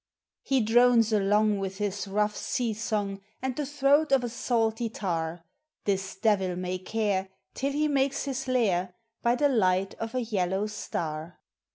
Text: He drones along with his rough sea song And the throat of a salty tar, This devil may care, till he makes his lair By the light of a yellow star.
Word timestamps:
He 0.41 0.61
drones 0.61 1.13
along 1.13 1.59
with 1.59 1.77
his 1.77 2.07
rough 2.07 2.35
sea 2.35 2.73
song 2.73 3.21
And 3.39 3.55
the 3.55 3.67
throat 3.67 4.11
of 4.11 4.23
a 4.23 4.29
salty 4.29 4.89
tar, 4.89 5.43
This 5.85 6.15
devil 6.15 6.55
may 6.55 6.79
care, 6.79 7.29
till 7.53 7.73
he 7.73 7.87
makes 7.87 8.23
his 8.23 8.47
lair 8.47 8.95
By 9.21 9.35
the 9.35 9.47
light 9.49 9.93
of 9.99 10.15
a 10.15 10.23
yellow 10.23 10.65
star. 10.65 11.39